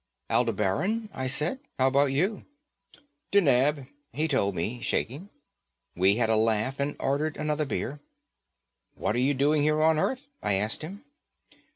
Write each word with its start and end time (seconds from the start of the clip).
"Aldebaran," 0.31 1.09
I 1.13 1.27
said. 1.27 1.59
"How 1.77 1.85
about 1.85 2.11
you?" 2.11 2.43
"Deneb," 3.31 3.85
he 4.13 4.27
told 4.27 4.55
me, 4.55 4.81
shaking. 4.81 5.29
We 5.95 6.15
had 6.15 6.27
a 6.27 6.35
laugh 6.35 6.79
and 6.79 6.95
ordered 6.99 7.37
another 7.37 7.65
beer. 7.65 7.99
"What're 8.95 9.17
you 9.19 9.35
doing 9.35 9.61
here 9.61 9.79
on 9.83 9.99
Earth?" 9.99 10.25
I 10.41 10.55
asked 10.55 10.81
him. 10.81 11.03